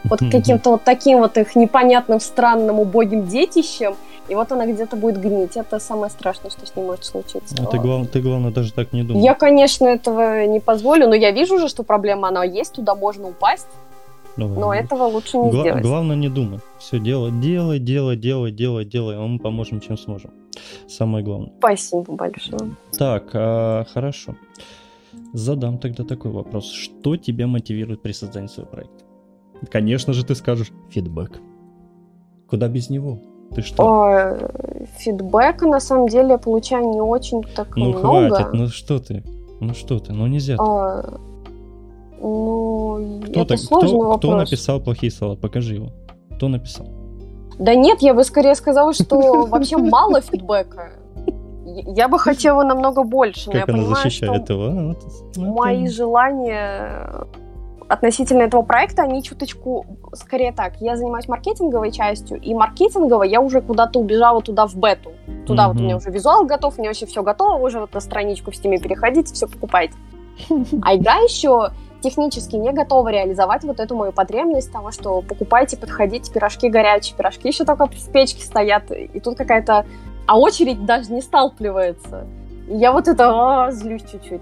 [0.09, 3.95] Вот каким-то вот таким вот их непонятным, странным, убогим детищем,
[4.27, 5.55] и вот она где-то будет гнить.
[5.55, 7.55] Это самое страшное, что с ней может случиться.
[7.59, 8.07] А ты, глав...
[8.07, 9.23] ты, главное, даже так не думаешь.
[9.23, 13.27] Я, конечно, этого не позволю, но я вижу уже, что проблема, она есть, туда можно
[13.27, 13.67] упасть.
[14.37, 15.81] Ну, но этого лучше не Гла- сделать.
[15.81, 16.61] Главное не думать.
[16.77, 20.31] Все делай, делай, делай, делай, делай, делай, а мы поможем, чем сможем.
[20.87, 21.53] Самое главное.
[21.59, 22.75] Спасибо большое.
[22.97, 24.35] Так, а, хорошо.
[25.33, 26.71] Задам тогда такой вопрос.
[26.71, 29.05] Что тебя мотивирует при создании своего проекта?
[29.71, 31.39] Конечно же, ты скажешь фидбэк.
[32.47, 33.21] Куда без него?
[33.53, 33.83] Ты что?
[33.83, 34.37] О,
[34.97, 38.01] фидбэка на самом деле я получаю не очень так ну, много.
[38.01, 39.23] Ну хватит, ну что ты?
[39.59, 40.13] Ну что ты?
[40.13, 40.57] Ну нельзя.
[40.59, 41.19] А,
[42.21, 44.19] ну, кто это так, сложный кто, вопрос.
[44.19, 45.35] Кто написал плохие слова?
[45.35, 45.91] Покажи его.
[46.35, 46.87] Кто написал?
[47.59, 50.93] Да нет, я бы скорее сказала, что вообще мало фидбэка.
[51.65, 54.65] Я бы хотела намного больше, как я она защищает его?
[54.65, 57.27] А, мои желания
[57.87, 63.61] относительно этого проекта, они чуточку, скорее так, я занимаюсь маркетинговой частью, и маркетингово я уже
[63.61, 65.11] куда-то убежала туда в бету.
[65.45, 65.67] Туда mm-hmm.
[65.67, 68.51] вот у меня уже визуал готов, у меня вообще все готово, уже вот на страничку
[68.51, 69.93] в стиме переходите, все покупайте.
[70.81, 71.71] А игра еще
[72.01, 77.47] технически не готова реализовать вот эту мою потребность того, что покупайте, подходите, пирожки горячие, пирожки
[77.47, 79.85] еще только в печке стоят, и тут какая-то...
[80.27, 82.25] А очередь даже не сталкивается.
[82.67, 84.41] И я вот это а, злюсь чуть-чуть.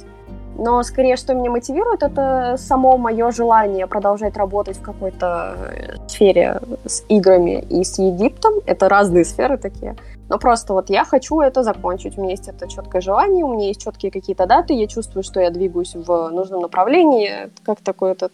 [0.58, 6.60] Но скорее, что меня мотивирует, это само мое желание продолжать работать в какой-то э, сфере
[6.86, 8.54] с играми и с Египтом.
[8.66, 9.96] Это разные сферы такие.
[10.30, 12.18] Но просто вот я хочу это закончить.
[12.18, 15.40] У меня есть это четкое желание, у меня есть четкие какие-то даты, я чувствую, что
[15.40, 17.50] я двигаюсь в нужном направлении.
[17.64, 18.32] Как такой этот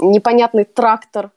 [0.00, 1.30] непонятный трактор.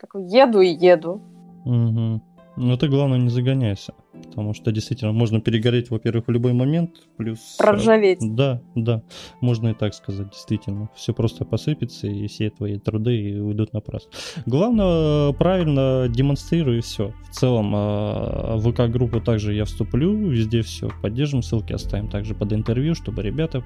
[0.00, 1.20] Такой еду и еду.
[1.64, 2.20] Угу.
[2.56, 3.94] Ну ты, главное, не загоняйся.
[4.26, 7.56] Потому что действительно можно перегореть, во-первых, в любой момент, плюс...
[7.58, 8.18] Э, Проржаветь.
[8.20, 9.02] Да, да,
[9.40, 10.88] можно и так сказать, действительно.
[10.94, 14.12] Все просто посыпется, и все твои труды уйдут на праздник.
[14.46, 17.12] Главное, правильно демонстрируй все.
[17.30, 22.52] В целом, э, в ВК-группу также я вступлю, везде все поддержим, ссылки оставим также под
[22.52, 23.64] интервью, чтобы ребята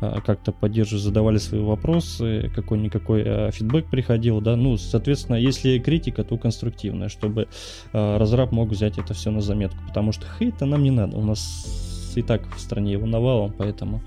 [0.00, 6.36] э, как-то поддерживали, задавали свои вопросы, какой-никакой фидбэк приходил, да, ну, соответственно, если критика, то
[6.36, 7.48] конструктивная, чтобы
[7.92, 12.12] разраб мог взять это все на заметку, потому что хейта нам не надо, у нас
[12.16, 14.02] и так в стране его навалом, поэтому,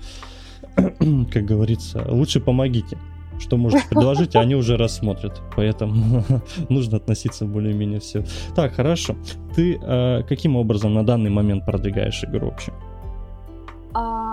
[1.32, 2.98] как говорится, лучше помогите.
[3.38, 5.42] Что можете предложить, а они уже рассмотрят.
[5.56, 6.24] Поэтому
[6.70, 8.24] нужно относиться более-менее все.
[8.54, 9.14] Так, хорошо.
[9.54, 12.72] Ты э, каким образом на данный момент продвигаешь игру вообще?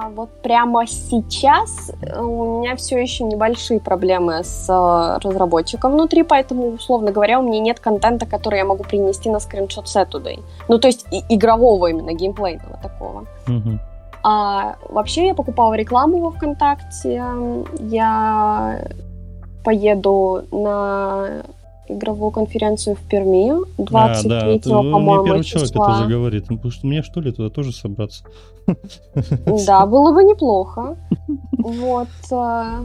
[0.04, 6.24] А, вот прямо сейчас э, у меня все еще небольшие проблемы с э, разработчиком внутри,
[6.24, 10.40] поэтому, условно говоря, у меня нет контента, который я могу принести на скриншот Saturday.
[10.68, 13.26] Ну, то есть игрового именно, геймплейного такого.
[13.48, 13.80] Угу.
[14.24, 17.24] А, вообще я покупала рекламу во ВКонтакте.
[17.80, 18.82] Я
[19.64, 21.44] поеду на
[21.88, 26.50] игровую конференцию в Перми 23 а, да, по-моему, первый человек это уже говорит.
[26.50, 28.24] Ну, потому что мне что ли туда тоже собраться?
[29.66, 30.96] Да, было бы неплохо.
[31.58, 32.08] Вот.
[32.32, 32.84] Э,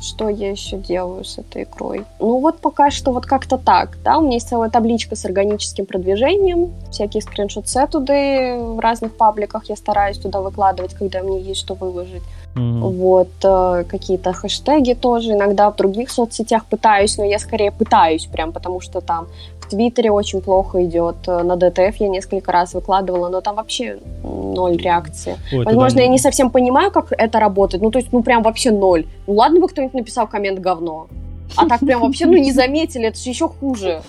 [0.00, 2.04] что я еще делаю с этой игрой?
[2.18, 5.86] Ну вот пока что вот как-то так, да, у меня есть целая табличка с органическим
[5.86, 12.22] продвижением, всякие скриншот-сетуды в разных пабликах я стараюсь туда выкладывать, когда мне есть что выложить.
[12.54, 12.80] Mm-hmm.
[12.80, 18.52] Вот, э, какие-то хэштеги тоже иногда в других соцсетях пытаюсь, но я скорее пытаюсь прям,
[18.52, 19.28] потому что там
[19.60, 23.98] в Твиттере очень плохо идет, э, на ДТФ я несколько раз выкладывала, но там вообще
[24.24, 25.36] ноль реакции.
[25.52, 26.02] Ой, Возможно, туда...
[26.02, 29.06] я не совсем понимаю, как это работает, ну то есть, ну прям вообще ноль.
[29.28, 31.06] Ну ладно бы кто-нибудь написал коммент говно,
[31.56, 34.02] а так прям вообще, ну, не заметили, это же еще хуже.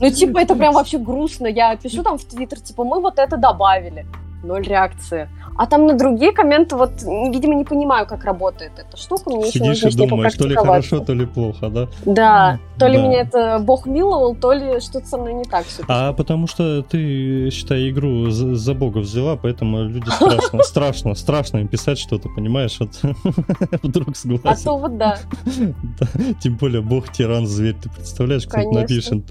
[0.00, 1.46] Ну, типа, это прям вообще грустно.
[1.46, 4.06] Я пишу там в Твиттер, типа, мы вот это добавили.
[4.42, 5.28] Ноль реакции.
[5.56, 9.30] А там на другие комменты, вот, видимо, не понимаю, как работает эта штука.
[9.30, 11.88] Мне Сидишь еще нужно и думаешь, то ли хорошо, то ли плохо, да?
[12.06, 13.02] Да, то ли да.
[13.02, 15.82] меня это Бог миловал, то ли что-то со мной не так все.
[15.88, 21.58] А потому что ты, считай, игру за, за Бога взяла, поэтому люди страшно, страшно, страшно
[21.58, 22.78] им писать что-то, понимаешь?
[22.80, 22.98] Вот
[23.82, 24.48] вдруг согласен.
[24.48, 25.18] А то вот да.
[26.42, 29.24] Тем более Бог тиран зверь, ты представляешь, кто напишет.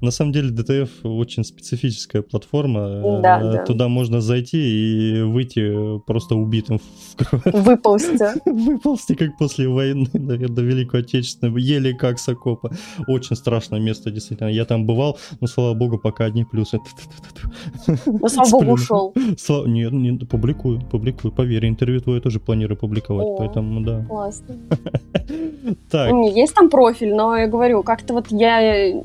[0.00, 3.20] На самом деле DTF очень специфическая платформа.
[3.22, 3.64] Да, э, да.
[3.64, 6.80] Туда можно зайти и выйти просто убитым.
[7.44, 8.48] Выползти.
[8.48, 11.60] Выползти, как после войны, наверное, Великой Отечественной.
[11.60, 12.70] Еле как с окопа.
[13.06, 14.48] Очень страшное место, действительно.
[14.48, 16.78] Я там бывал, но, слава богу, пока одни плюсы.
[18.06, 19.12] Ну, слава богу, ушел.
[19.66, 21.32] Нет, нет, публикую, публикую.
[21.32, 24.04] Поверь, интервью твое тоже планирую публиковать, поэтому да.
[24.08, 24.56] Классно.
[25.90, 26.12] Так.
[26.34, 29.02] Есть там профиль, но я говорю, как-то вот я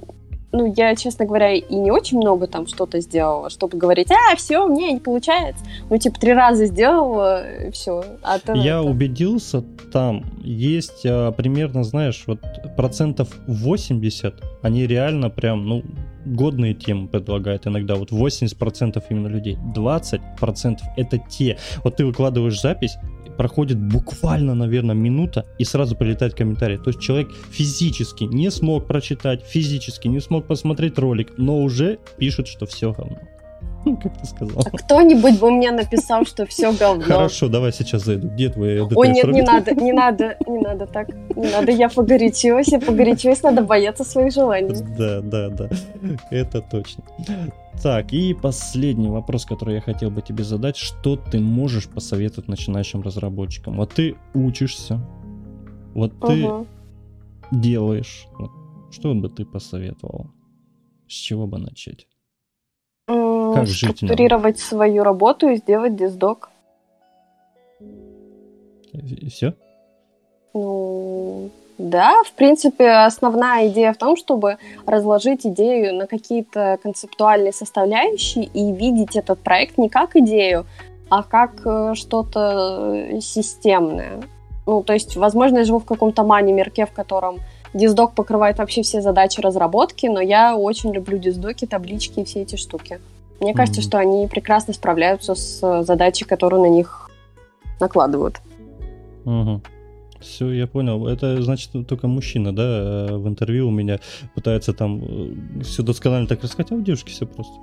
[0.52, 4.66] ну, я, честно говоря, и не очень много там что-то сделала, чтобы говорить, а, все,
[4.68, 5.64] мне не получается.
[5.90, 8.04] Ну, типа, три раза сделала, и все.
[8.24, 8.82] А то я это...
[8.82, 12.40] убедился, там есть а, примерно, знаешь, вот
[12.76, 15.84] процентов 80, они реально прям, ну,
[16.30, 17.96] годные темы предлагают иногда.
[17.96, 19.58] Вот 80% именно людей.
[19.76, 21.58] 20% это те.
[21.84, 22.96] Вот ты выкладываешь запись,
[23.38, 26.78] проходит буквально, наверное, минута, и сразу прилетает комментарий.
[26.78, 32.48] То есть человек физически не смог прочитать, физически не смог посмотреть ролик, но уже пишет,
[32.48, 33.20] что все говно.
[33.86, 34.64] Ну, как ты сказал.
[34.66, 37.04] А кто-нибудь бы мне написал, что все говно.
[37.04, 38.28] Хорошо, давай сейчас зайду.
[38.28, 41.10] Где твои Ой, нет, не надо, не надо, не надо так.
[41.36, 44.76] Не надо, я погорячилась, я погорячилась, надо бояться своих желаний.
[44.98, 45.70] Да, да, да.
[46.30, 47.04] Это точно.
[47.82, 50.76] Так, и последний вопрос, который я хотел бы тебе задать.
[50.76, 53.78] Что ты можешь посоветовать начинающим разработчикам?
[53.78, 55.00] Вот ты учишься,
[55.94, 56.68] вот ты угу.
[57.52, 58.28] делаешь.
[58.92, 60.28] Что бы ты посоветовал?
[61.08, 62.09] С чего бы начать?
[63.10, 66.50] Как жить Структурировать свою работу и сделать диздок.
[68.94, 69.54] И все?
[70.54, 78.46] Ну, да, в принципе, основная идея в том, чтобы разложить идею на какие-то концептуальные составляющие
[78.46, 80.66] и видеть этот проект не как идею,
[81.10, 84.22] а как э, что-то системное.
[84.68, 87.38] Ну, то есть, возможно, я живу в каком-то мане-мирке, в котором
[87.74, 92.56] диздок покрывает вообще все задачи разработки, но я очень люблю диздоки, таблички и все эти
[92.56, 93.00] штуки.
[93.40, 93.56] Мне mm-hmm.
[93.56, 97.10] кажется, что они прекрасно справляются с задачей, которую на них
[97.80, 98.42] накладывают.
[99.26, 99.62] Угу.
[100.20, 101.08] Все, я понял.
[101.08, 104.00] Это значит только мужчина, да, э, в интервью у меня
[104.36, 107.54] пытается там э, все досконально так рассказать, а у девушки все просто.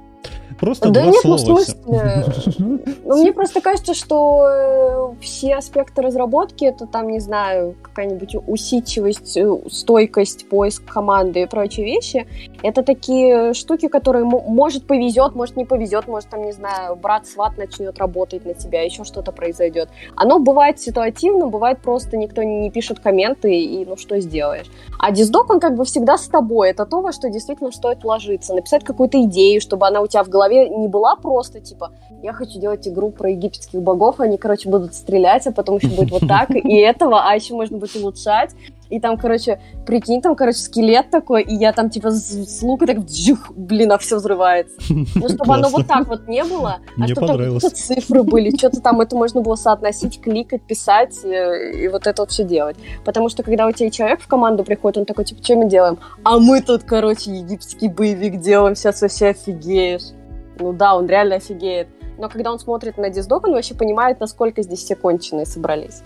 [0.59, 1.39] Просто да два нет, слова.
[1.47, 7.21] Ну, в смысле, ну, мне просто кажется, что э, все аспекты разработки, это там, не
[7.21, 12.27] знаю, какая-нибудь усидчивость, э, стойкость, поиск команды и прочие вещи,
[12.67, 17.99] это такие штуки, которые, может, повезет, может, не повезет, может, там, не знаю, брат-сват начнет
[17.99, 19.89] работать на тебя, еще что-то произойдет.
[20.17, 24.67] Оно бывает ситуативно, бывает просто никто не пишет комменты, и ну что сделаешь.
[24.99, 28.55] А диздок, он как бы всегда с тобой, это то, во что действительно стоит вложиться,
[28.55, 32.59] написать какую-то идею, чтобы она у тебя в голове не была просто, типа, я хочу
[32.59, 36.51] делать игру про египетских богов, они, короче, будут стрелять, а потом еще будет вот так,
[36.51, 38.51] и этого, а еще можно будет улучшать.
[38.91, 42.87] И там, короче, прикинь, там, короче, скелет такой, и я там, типа, с, с лука
[42.87, 44.77] так, джух, блин, а все взрывается.
[45.17, 48.81] Ну, чтобы оно вот так вот не было, а чтобы там какие-то цифры были, что-то
[48.81, 52.77] там, это можно было соотносить, кликать, писать, и, э, и вот это вот все делать.
[53.05, 55.99] Потому что, когда у тебя человек в команду приходит, он такой, типа, что мы делаем?
[56.25, 60.13] А мы тут, короче, египетский боевик делаем, сейчас вообще офигеешь.
[60.59, 61.89] Ну да, он реально офигеет.
[62.19, 66.03] Но когда он смотрит на диздок, он вообще понимает, насколько здесь все конченые собрались.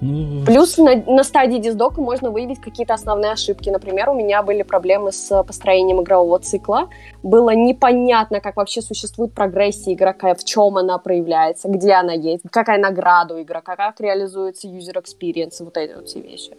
[0.00, 0.44] Ну...
[0.44, 3.70] Плюс на, на стадии диздока можно выявить какие-то основные ошибки.
[3.70, 6.88] Например, у меня были проблемы с построением игрового цикла.
[7.22, 12.78] Было непонятно, как вообще существует прогрессия игрока, в чем она проявляется, где она есть, какая
[12.78, 16.56] награда у игрока, как реализуется user experience, вот эти вот все вещи.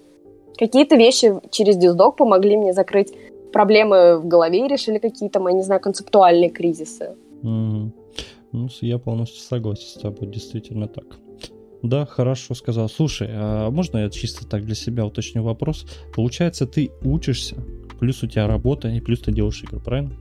[0.57, 3.13] Какие-то вещи через диздок помогли мне закрыть
[3.53, 7.15] проблемы в голове и решили какие-то, я не знаю, концептуальные кризисы.
[7.43, 7.91] Mm-hmm.
[8.51, 11.05] Ну, я полностью согласен с тобой, действительно так.
[11.81, 12.89] Да, хорошо сказал.
[12.89, 15.85] Слушай, а можно я чисто так для себя уточню вопрос?
[16.13, 17.55] Получается, ты учишься,
[17.99, 20.11] плюс у тебя работа, и плюс ты делаешь игры, правильно?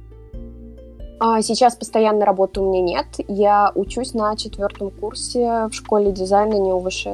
[1.20, 3.06] А сейчас постоянной работы у меня нет.
[3.26, 7.06] Я учусь на четвертом курсе в школе дизайна НИУВШ.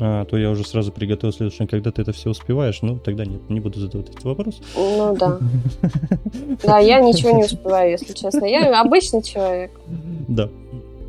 [0.00, 3.48] А, то я уже сразу приготовил следующее, когда ты это все успеваешь, ну, тогда нет,
[3.48, 4.60] не буду задавать этот вопрос.
[4.76, 5.38] Ну, да.
[6.64, 8.44] Да, я ничего не успеваю, если честно.
[8.44, 9.70] Я обычный человек.
[10.26, 10.48] Да.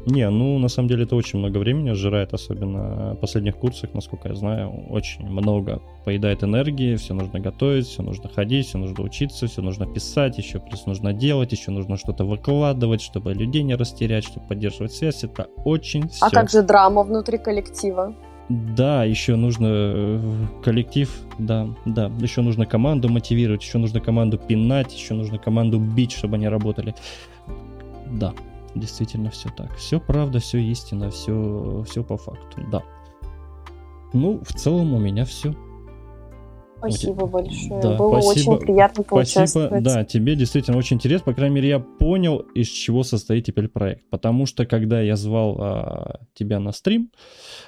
[0.05, 4.29] Не, ну, на самом деле это очень много времени сжирает, особенно в последних курсах, насколько
[4.29, 9.47] я знаю, очень много поедает энергии, все нужно готовить, все нужно ходить, все нужно учиться,
[9.47, 14.25] все нужно писать, еще плюс нужно делать, еще нужно что-то выкладывать, чтобы людей не растерять,
[14.25, 16.25] чтобы поддерживать связь, это очень все...
[16.25, 18.13] А как же драма внутри коллектива?
[18.49, 20.19] Да, еще нужно э,
[20.63, 26.11] коллектив, да, да, еще нужно команду мотивировать, еще нужно команду пинать, еще нужно команду бить,
[26.11, 26.93] чтобы они работали.
[28.11, 28.33] Да,
[28.75, 29.75] действительно все так.
[29.75, 32.83] Все правда, все истина, все, все по факту, да.
[34.13, 35.55] Ну, в целом у меня все.
[36.77, 37.81] Спасибо большое.
[37.81, 39.69] Да, Было спасибо, очень приятно поучаствовать.
[39.69, 41.31] Спасибо, да, тебе действительно очень интересно.
[41.31, 44.09] По крайней мере, я понял, из чего состоит теперь проект.
[44.09, 47.11] Потому что, когда я звал а, тебя на стрим,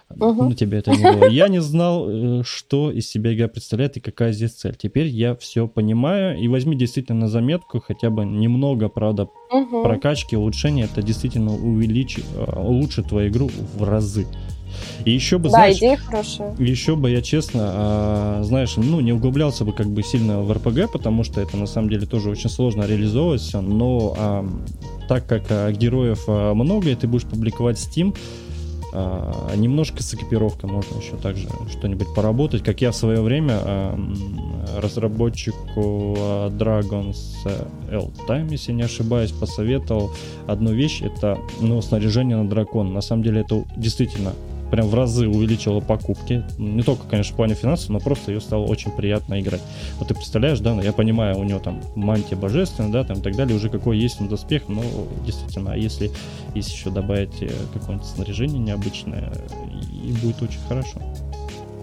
[0.09, 0.43] угу.
[0.43, 3.99] ну, тебя это не было, я не знал, э, что из себя игра представляет и
[3.99, 4.75] какая здесь цель.
[4.75, 6.37] Теперь я все понимаю.
[6.37, 9.83] И возьми действительно на заметку хотя бы немного, правда, угу.
[9.83, 10.83] прокачки, улучшения.
[10.83, 14.27] Это действительно увеличит, а, улучшит твою игру в разы.
[15.05, 16.55] И еще бы, да, знаешь, идея хорошая.
[16.57, 20.91] Еще бы я честно, а, знаешь, ну, не углублялся бы как бы сильно в РПГ,
[20.91, 24.49] потому что это на самом деле тоже очень сложно реализовывать все, но а,
[25.07, 28.15] так как а, героев много, и ты будешь публиковать Steam,
[28.93, 32.63] а, немножко с экипировкой можно еще также что-нибудь поработать.
[32.63, 33.99] Как я в свое время а,
[34.77, 37.17] разработчику а, Dragons
[37.91, 40.11] L Time, если не ошибаюсь, посоветовал
[40.47, 42.93] одну вещь, это ну, снаряжение на дракон.
[42.93, 44.33] На самом деле это действительно
[44.71, 46.43] прям в разы увеличила покупки.
[46.57, 49.61] Не только, конечно, в плане финансов, но просто ее стало очень приятно играть.
[49.99, 53.35] Вот ты представляешь, да, я понимаю, у него там мантия божественная, да, там и так
[53.35, 54.83] далее, уже какой есть он доспех, но
[55.25, 56.11] действительно, а если,
[56.55, 59.31] если еще добавить э, какое-нибудь снаряжение необычное,
[60.03, 60.99] и будет очень хорошо.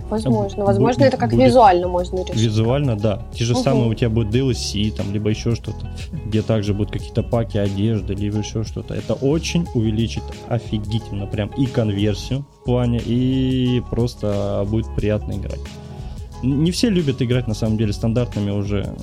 [0.08, 0.64] Возможно.
[0.64, 2.36] Возможно, будет, это как будет визуально можно решить.
[2.36, 3.22] Визуально, да.
[3.32, 3.62] Те же угу.
[3.62, 5.88] самые у тебя будет DLC, там, либо еще что-то,
[6.26, 8.94] где также будут какие-то паки одежды, либо еще что-то.
[8.94, 15.60] Это очень увеличит офигительно прям и конверсию в плане, и просто будет приятно играть.
[16.42, 18.94] Не все любят играть, на самом деле, стандартными уже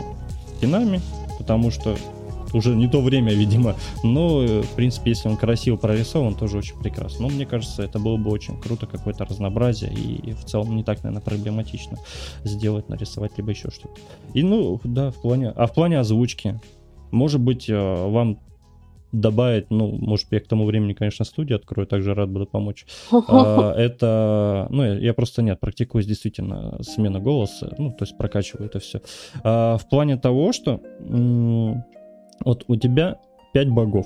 [0.57, 1.01] скинами,
[1.39, 1.95] потому что
[2.53, 3.75] уже не то время, видимо.
[4.03, 7.27] Но, э, в принципе, если он красиво прорисован, тоже очень прекрасно.
[7.27, 9.93] Но мне кажется, это было бы очень круто, какое-то разнообразие.
[9.93, 11.97] И в целом не так, наверное, проблематично
[12.43, 13.99] сделать, нарисовать, либо еще что-то.
[14.33, 15.49] И, ну, да, в плане...
[15.49, 16.59] А в плане озвучки,
[17.11, 18.37] может быть, э, вам
[19.11, 22.85] добавить, ну, может, я к тому времени, конечно, студию открою, также рад буду помочь.
[23.27, 28.67] А, это, ну, я, я просто нет, практикуюсь действительно смена голоса, ну, то есть прокачиваю
[28.67, 29.01] это все.
[29.43, 31.83] А, в плане того, что м-
[32.45, 33.19] вот у тебя
[33.53, 34.05] пять богов,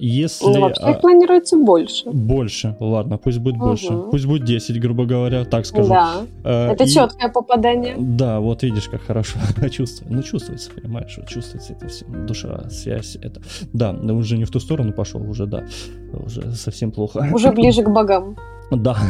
[0.00, 0.46] если...
[0.46, 2.10] Ну, вообще а, планируется больше.
[2.10, 3.66] Больше, ладно, пусть будет угу.
[3.66, 3.92] больше.
[4.10, 5.88] Пусть будет 10, грубо говоря, так скажу.
[5.88, 6.88] Да, а, это и...
[6.88, 7.96] четкое попадание.
[7.98, 9.38] Да, вот видишь, как хорошо
[9.70, 10.14] чувствую.
[10.14, 12.06] Ну, чувствуется, понимаешь, вот чувствуется это все.
[12.06, 13.42] Душа, связь, это...
[13.72, 15.66] Да, но уже не в ту сторону пошел, уже, да.
[16.12, 17.28] Уже совсем плохо.
[17.34, 18.36] Уже ближе к богам.
[18.70, 18.96] Да.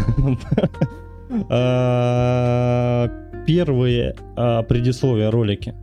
[1.48, 3.08] А,
[3.46, 5.76] первые а, предисловия ролики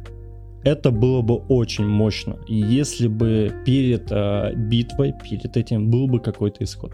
[0.68, 2.38] это было бы очень мощно.
[2.48, 6.94] Если бы перед э, битвой, перед этим был бы какой-то исход.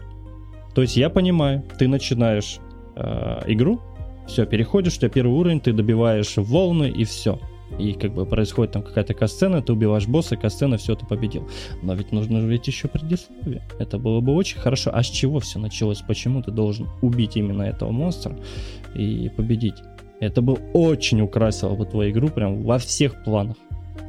[0.74, 2.58] То есть я понимаю, ты начинаешь
[2.96, 3.80] э, игру,
[4.28, 7.38] все, переходишь, у тебя первый уровень, ты добиваешь волны и все.
[7.78, 11.48] И как бы происходит там какая-то касцена, ты убиваешь босса, касцена, все, ты победил.
[11.82, 13.62] Но ведь нужно ведь еще предисловие.
[13.80, 14.90] Это было бы очень хорошо.
[14.94, 16.00] А с чего все началось?
[16.06, 18.36] Почему ты должен убить именно этого монстра
[18.94, 19.82] и победить?
[20.20, 23.56] Это бы очень украсило бы твою игру прям во всех планах.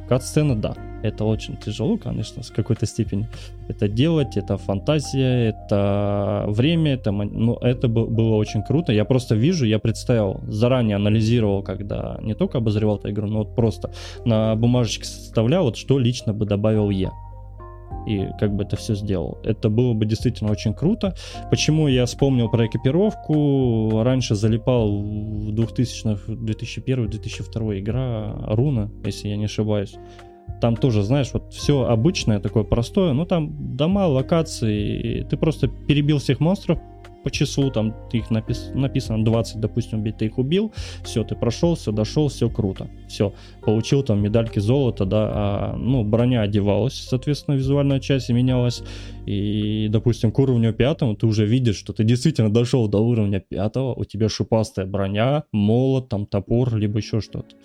[0.08, 0.74] Кат-сцена, да.
[1.02, 3.28] Это очень тяжело, конечно, с какой-то степени.
[3.68, 8.92] Это делать, это фантазия, это время, это, ну, это было очень круто.
[8.92, 13.54] Я просто вижу, я представил, заранее анализировал, когда не только обозревал эту игру, но вот
[13.54, 13.90] просто
[14.24, 17.12] на бумажечке составлял, вот что лично бы добавил я
[18.06, 19.38] и как бы это все сделал.
[19.44, 21.14] Это было бы действительно очень круто.
[21.50, 24.02] Почему я вспомнил про экипировку?
[24.02, 29.96] Раньше залипал в 2000-х, 2001-2002 игра Руна, если я не ошибаюсь.
[30.60, 36.18] Там тоже, знаешь, вот все обычное, такое простое, но там дома, локации, ты просто перебил
[36.18, 36.78] всех монстров,
[37.26, 40.72] по часу, там их напис, написано 20, допустим, ты их убил,
[41.02, 46.04] все, ты прошел, все, дошел, все круто, все, получил там медальки золота, да, а, ну,
[46.04, 48.84] броня одевалась, соответственно, визуальная часть менялась,
[49.26, 53.92] и, допустим, к уровню пятому ты уже видишь, что ты действительно дошел до уровня пятого,
[53.94, 57.56] у тебя шипастая броня, молот, там топор, либо еще что-то.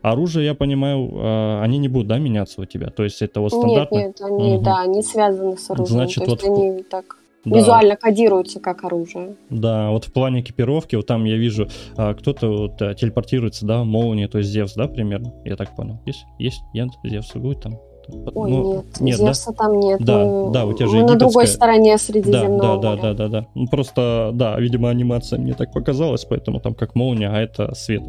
[0.00, 3.52] Оружие, я понимаю, а, они не будут, да, меняться у тебя, то есть это вот
[3.52, 3.96] стандартно?
[3.96, 4.62] Нет, нет, они, угу.
[4.62, 7.16] да, они связаны с оружием, Значит, вот они так
[7.50, 7.58] да.
[7.58, 9.36] визуально кодируются как оружие.
[9.50, 13.84] Да, вот в плане экипировки, вот там я вижу, а, кто-то вот а, телепортируется, да,
[13.84, 15.98] молнии, то есть Зевс, да, примерно, я так понял.
[16.06, 16.24] Есть?
[16.38, 16.62] Есть?
[16.74, 16.90] Нет?
[17.04, 17.78] Зевс будет там?
[18.34, 19.56] Ой, ну, нет, нет Зевса да?
[19.56, 20.00] там нет.
[20.00, 21.14] Да, мы, да, у тебя же мы египетская...
[21.14, 23.46] на другой стороне Средиземного да, да, да, да, да, да.
[23.54, 28.02] Ну, просто, да, видимо, анимация мне так показалась, поэтому там как молния, а это свет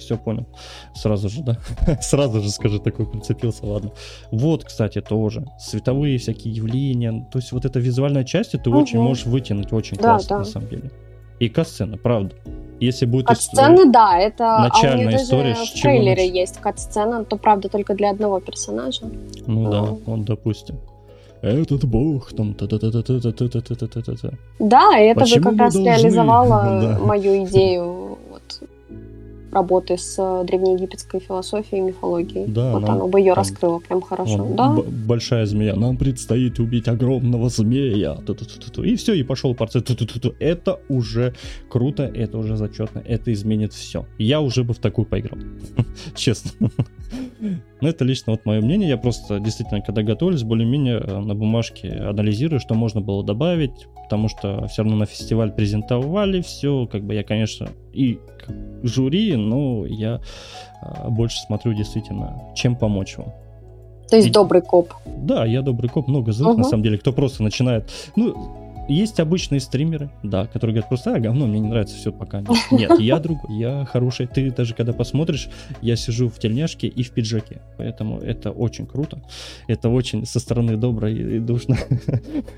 [0.00, 0.46] все понял.
[0.94, 1.58] Сразу же, да?
[2.00, 3.92] Сразу же, скажи, такой прицепился, ладно.
[4.30, 5.46] Вот, кстати, тоже.
[5.58, 7.26] Световые всякие явления.
[7.32, 8.78] То есть вот эта визуальная часть, ты угу.
[8.78, 10.38] очень можешь вытянуть очень да, классно, да.
[10.38, 10.90] на самом деле.
[11.38, 12.34] И кат-сцена, правда.
[12.80, 15.54] Если будет кат-сцены, да, это начальная а история.
[15.54, 19.02] Даже в трейлере есть кат-сцена, то правда только для одного персонажа.
[19.46, 19.70] Ну Но...
[19.70, 20.78] да, вот допустим
[21.42, 24.98] этот бог там та та та та та та та та та та та Да,
[24.98, 28.18] это же как раз реализовало мою идею
[29.52, 32.46] работы с э, древнеегипетской философией и мифологией.
[32.46, 34.44] Да, вот нам, оно бы ее там, раскрыло прям хорошо.
[34.44, 34.76] Он, да?
[35.06, 35.74] большая змея.
[35.76, 38.18] Нам предстоит убить огромного змея.
[38.84, 39.90] И все, и пошел порцет.
[40.38, 41.34] Это уже
[41.68, 44.06] круто, это уже зачетно, это изменит все.
[44.18, 45.38] Я уже бы в такую поиграл.
[46.14, 46.70] Честно.
[47.40, 48.88] Ну, это лично вот мое мнение.
[48.88, 54.28] Я просто действительно, когда готовились, более-менее э, на бумажке анализирую, что можно было добавить, потому
[54.28, 56.86] что все равно на фестиваль презентовали все.
[56.86, 58.18] Как бы я, конечно, и
[58.82, 60.20] жюри, но я
[60.80, 63.32] а, больше смотрю действительно, чем помочь вам.
[64.08, 64.92] То есть и, добрый коп.
[65.06, 66.58] Да, я добрый коп, много злых, угу.
[66.58, 67.88] на самом деле, кто просто начинает.
[68.16, 68.34] Ну,
[68.90, 72.42] есть обычные стримеры, да, которые говорят просто, а, говно, мне не нравится все пока.
[72.70, 74.26] Нет, я другой, я хороший.
[74.26, 75.48] Ты даже когда посмотришь,
[75.80, 77.62] я сижу в тельняшке и в пиджаке.
[77.78, 79.22] Поэтому это очень круто.
[79.68, 81.76] Это очень со стороны добро и душно.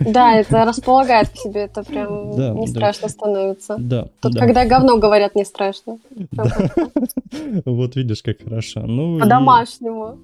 [0.01, 3.77] Да, это располагает к себе, это прям да, не страшно становится.
[3.79, 4.09] Да.
[4.21, 4.41] Тут, да.
[4.41, 5.99] когда говно говорят, не страшно.
[7.65, 8.81] Вот видишь, как хорошо.
[8.81, 10.19] Ну, По-домашнему.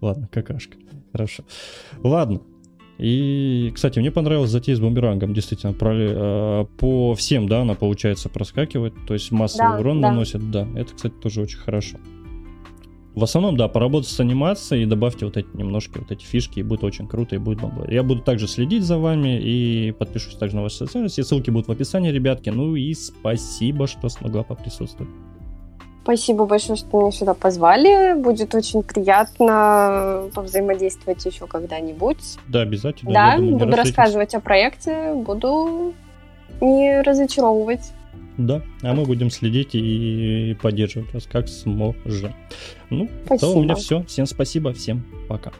[0.00, 0.76] Ладно, какашка.
[1.12, 1.44] Хорошо.
[2.02, 2.40] Ладно,
[2.98, 8.94] и, кстати, мне понравилась затея с бумерангом, действительно, э, по всем, да, она, получается, проскакивает,
[9.06, 10.10] то есть массовый да, урон да.
[10.10, 11.98] наносит, да, это, кстати, тоже очень хорошо.
[13.14, 16.62] В основном, да, поработать с анимацией и добавьте вот эти немножко вот эти фишки, и
[16.62, 17.90] будет очень круто, и будет бомба.
[17.90, 21.68] Я буду также следить за вами и подпишусь также на ваши социальные все ссылки будут
[21.68, 22.50] в описании, ребятки.
[22.50, 25.10] Ну и спасибо, что смогла поприсутствовать.
[26.06, 28.14] Спасибо большое, что меня сюда позвали.
[28.14, 32.38] Будет очень приятно повзаимодействовать еще когда-нибудь.
[32.46, 33.12] Да, обязательно.
[33.12, 35.94] Да, думаю, буду рассказывать о проекте, буду
[36.60, 37.90] не разочаровывать.
[38.38, 42.36] Да, а мы будем следить и поддерживать вас как сможем.
[42.88, 43.38] Ну, спасибо.
[43.40, 44.04] целом у меня все.
[44.04, 45.50] Всем спасибо, всем пока.